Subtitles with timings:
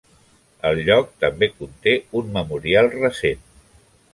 [0.69, 1.93] El lloc també conté
[2.23, 3.45] un memorial recent.